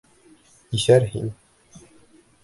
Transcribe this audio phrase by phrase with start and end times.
[0.77, 1.29] —Иҫәр һин.